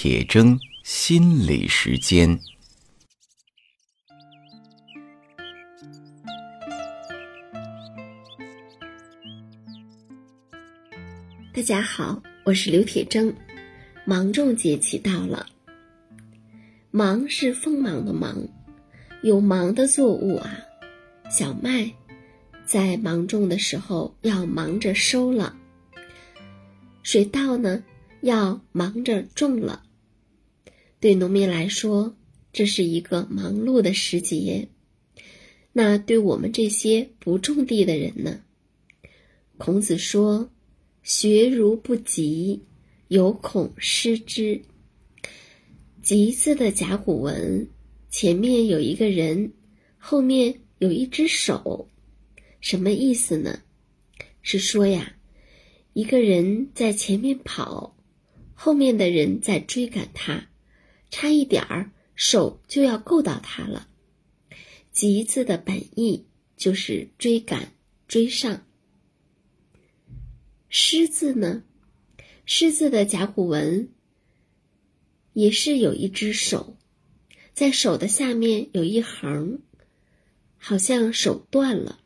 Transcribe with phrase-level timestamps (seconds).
[0.00, 2.38] 铁铮心理时间。
[11.52, 13.34] 大家好，我是刘铁铮。
[14.04, 15.44] 芒种节气到了，
[16.92, 18.36] 芒是锋芒的芒，
[19.24, 20.60] 有芒的作物啊，
[21.28, 21.92] 小麦
[22.64, 25.56] 在芒种的时候要忙着收了。
[27.02, 27.82] 水稻呢，
[28.20, 29.82] 要忙着种了。
[31.00, 32.16] 对农民来说，
[32.52, 34.68] 这是一个忙碌的时节。
[35.72, 38.40] 那对我们这些不种地的人呢？
[39.58, 40.50] 孔子说
[41.02, 42.60] ：“学如不及，
[43.08, 44.60] 犹恐失之。
[46.02, 47.68] ”“及”字的甲骨文
[48.10, 49.52] 前面有一个人，
[49.98, 51.88] 后面有一只手，
[52.60, 53.60] 什么意思呢？
[54.42, 55.14] 是说呀。
[55.94, 57.96] 一个人在前面跑，
[58.54, 60.48] 后面的人在追赶他，
[61.10, 63.88] 差一点儿手就要够到他了。
[64.92, 67.72] 急字的本意就是追赶、
[68.06, 68.66] 追上。
[70.68, 71.62] 狮字呢？
[72.44, 73.90] 狮字的甲骨文
[75.32, 76.76] 也是有一只手，
[77.52, 79.60] 在手的下面有一横，
[80.56, 82.00] 好像手断了。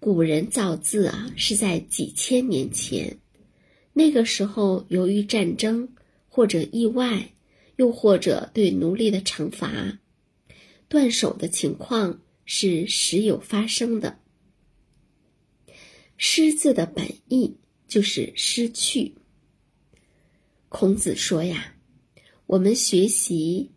[0.00, 3.18] 古人造字啊，是在几千年前。
[3.92, 5.88] 那个时候，由于战争
[6.28, 7.32] 或者意外，
[7.78, 10.00] 又或者对奴隶的惩罚，
[10.88, 14.18] 断手的情况是时有发生的。
[16.16, 17.56] 失字的本意
[17.86, 19.14] 就是失去。
[20.68, 21.76] 孔子说呀
[22.46, 23.70] ：“我们学习，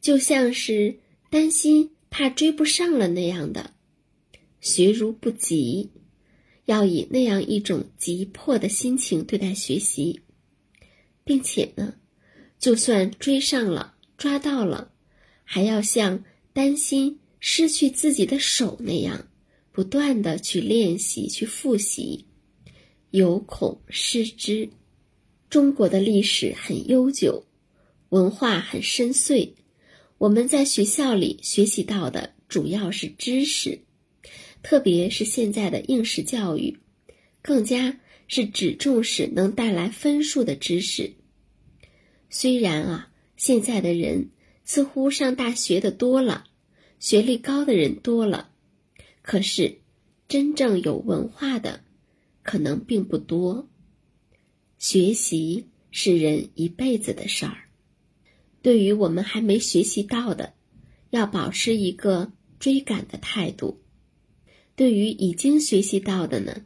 [0.00, 3.74] 就像是担心怕追不上了那样的。”
[4.60, 5.90] 学如不及，
[6.66, 10.20] 要以那样一种急迫的心情对待学习，
[11.24, 11.96] 并且呢，
[12.62, 14.92] 就算追上了、抓到了，
[15.42, 19.26] 还要像担心失去自己的手那样，
[19.72, 22.24] 不断的去练习、去复习，
[23.10, 24.70] 有恐失之。
[25.50, 27.44] 中国的历史很悠久，
[28.10, 29.50] 文化很深邃，
[30.18, 33.76] 我们在学校里学习到的主要是知识。
[34.62, 36.78] 特别是现在的应试教育，
[37.42, 37.98] 更加
[38.28, 41.12] 是只重视能带来分数的知识。
[42.34, 44.30] 虽然啊，现在的人
[44.64, 46.46] 似乎上大学的多了，
[46.98, 48.50] 学历高的人多了，
[49.20, 49.80] 可是
[50.28, 51.84] 真正有文化的
[52.42, 53.68] 可能并不多。
[54.78, 57.68] 学习是人一辈子的事儿。
[58.62, 60.54] 对于我们还没学习到的，
[61.10, 63.82] 要保持一个追赶的态度。
[64.74, 66.64] 对于已经学习到的呢，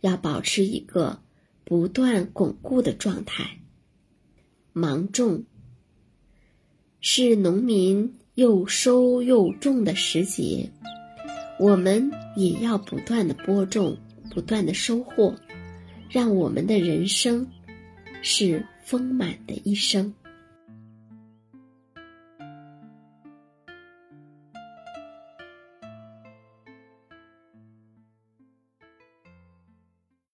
[0.00, 1.20] 要保持一个
[1.64, 3.58] 不断巩固的状态。
[4.78, 5.42] 芒种
[7.00, 10.70] 是农民又收又种的时节，
[11.58, 13.96] 我们也要不断的播种，
[14.30, 15.34] 不断的收获，
[16.08, 17.44] 让我们的人生
[18.22, 20.14] 是丰满的一生。